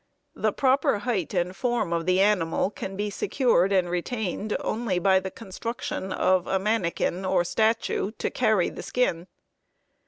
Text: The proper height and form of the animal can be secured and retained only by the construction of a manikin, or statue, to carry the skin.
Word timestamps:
The 0.33 0.51
proper 0.51 0.97
height 0.97 1.31
and 1.35 1.55
form 1.55 1.93
of 1.93 2.07
the 2.07 2.19
animal 2.21 2.71
can 2.71 2.95
be 2.95 3.11
secured 3.11 3.71
and 3.71 3.87
retained 3.87 4.57
only 4.59 4.97
by 4.97 5.19
the 5.19 5.29
construction 5.29 6.11
of 6.11 6.47
a 6.47 6.57
manikin, 6.57 7.23
or 7.23 7.43
statue, 7.43 8.09
to 8.17 8.31
carry 8.31 8.69
the 8.69 8.81
skin. 8.81 9.27